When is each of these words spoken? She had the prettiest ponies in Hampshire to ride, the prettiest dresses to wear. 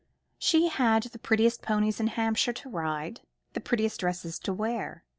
She 0.39 0.67
had 0.69 1.03
the 1.03 1.19
prettiest 1.19 1.61
ponies 1.61 1.99
in 1.99 2.07
Hampshire 2.07 2.53
to 2.53 2.69
ride, 2.69 3.21
the 3.53 3.61
prettiest 3.61 3.99
dresses 3.99 4.39
to 4.39 4.51
wear. 4.51 5.03